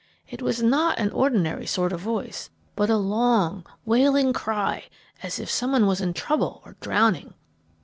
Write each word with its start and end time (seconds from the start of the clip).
It 0.27 0.41
was 0.41 0.63
not 0.63 0.97
an 0.97 1.11
ordinary 1.11 1.67
sort 1.67 1.93
of 1.93 1.99
voice, 1.99 2.49
but 2.75 2.89
a 2.89 2.97
long, 2.97 3.63
wailing 3.85 4.33
cry, 4.33 4.85
just 5.17 5.23
as 5.23 5.39
if 5.39 5.51
some 5.51 5.73
one 5.73 5.85
was 5.85 6.01
in 6.01 6.15
trouble 6.15 6.63
or 6.65 6.75
drowning. 6.79 7.35